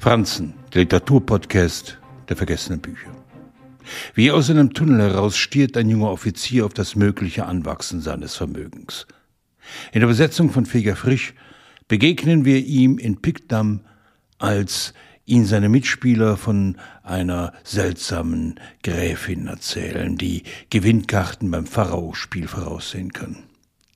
[0.00, 1.98] Franzen, der Literaturpodcast
[2.30, 3.10] der vergessenen Bücher.
[4.14, 9.06] Wie aus einem Tunnel heraus stiert ein junger Offizier auf das mögliche Anwachsen seines Vermögens.
[9.92, 11.34] In der Besetzung von Feger Frisch
[11.86, 13.80] begegnen wir ihm in Pickdam,
[14.38, 14.94] als
[15.26, 23.36] ihn seine Mitspieler von einer seltsamen Gräfin erzählen, die Gewinnkarten beim Pharao-Spiel voraussehen kann.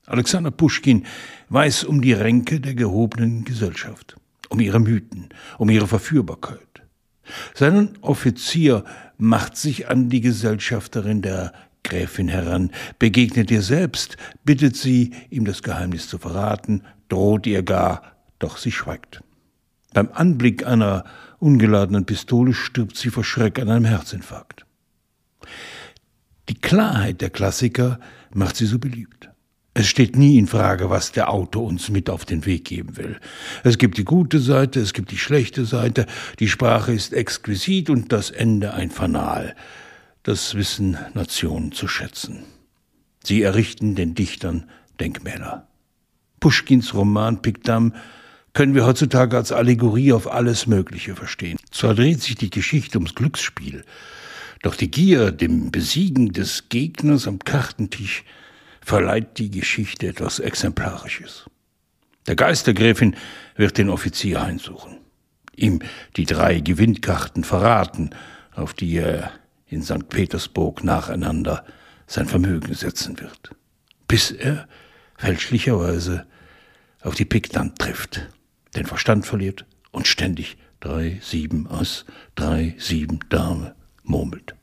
[0.05, 1.07] Alexander Puschkin
[1.49, 4.17] weiß um die Ränke der gehobenen Gesellschaft,
[4.49, 6.59] um ihre Mythen, um ihre Verführbarkeit.
[7.53, 8.83] Sein Offizier
[9.17, 11.53] macht sich an die Gesellschafterin der
[11.83, 18.01] Gräfin heran, begegnet ihr selbst, bittet sie, ihm das Geheimnis zu verraten, droht ihr gar,
[18.39, 19.21] doch sie schweigt.
[19.93, 21.05] Beim Anblick einer
[21.39, 24.65] ungeladenen Pistole stirbt sie vor Schreck an einem Herzinfarkt.
[26.49, 27.99] Die Klarheit der Klassiker
[28.33, 29.29] macht sie so beliebt.
[29.77, 33.19] Es steht nie in Frage, was der Autor uns mit auf den Weg geben will.
[33.65, 36.05] Es gibt die gute Seite, es gibt die schlechte Seite,
[36.39, 39.53] die Sprache ist exquisit und das Ende ein Fanal.
[40.23, 42.45] Das wissen Nationen zu schätzen.
[43.21, 44.69] Sie errichten den Dichtern
[45.01, 45.67] Denkmäler.
[46.39, 47.93] Puschkins Roman Pikdam
[48.53, 51.59] können wir heutzutage als Allegorie auf alles Mögliche verstehen.
[51.71, 53.83] Zwar dreht sich die Geschichte ums Glücksspiel,
[54.63, 58.23] doch die Gier, dem Besiegen des Gegners am Kartentisch,
[58.85, 61.49] verleiht die Geschichte etwas Exemplarisches.
[62.27, 63.15] Der Geist der Gräfin
[63.55, 64.99] wird den Offizier heimsuchen,
[65.55, 65.79] ihm
[66.17, 68.11] die drei Gewinnkarten verraten,
[68.53, 69.31] auf die er
[69.65, 70.07] in St.
[70.09, 71.65] Petersburg nacheinander
[72.05, 73.49] sein Vermögen setzen wird,
[74.07, 74.67] bis er
[75.17, 76.27] fälschlicherweise
[77.01, 78.29] auf die Piktant trifft,
[78.75, 82.05] den Verstand verliert und ständig drei, sieben Ass,
[82.35, 83.73] drei, sieben Dame
[84.03, 84.53] murmelt.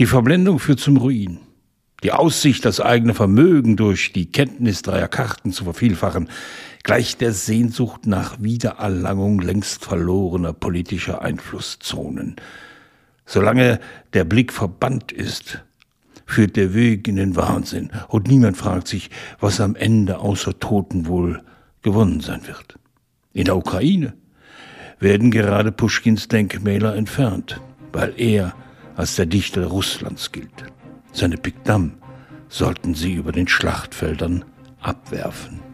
[0.00, 1.38] Die Verblendung führt zum Ruin.
[2.02, 6.28] Die Aussicht, das eigene Vermögen durch die Kenntnis dreier Karten zu vervielfachen,
[6.82, 12.36] gleicht der Sehnsucht nach Wiedererlangung längst verlorener politischer Einflusszonen.
[13.26, 13.80] Solange
[14.14, 15.62] der Blick verbannt ist,
[16.24, 21.06] führt der Weg in den Wahnsinn und niemand fragt sich, was am Ende außer Toten
[21.06, 21.42] wohl
[21.82, 22.78] gewonnen sein wird.
[23.32, 24.14] In der Ukraine
[25.00, 27.60] werden gerade Puschkins Denkmäler entfernt,
[27.92, 28.54] weil er
[28.96, 30.64] als der Dichter Russlands gilt.
[31.12, 31.94] Seine Pikdam
[32.48, 34.44] sollten sie über den Schlachtfeldern
[34.80, 35.69] abwerfen.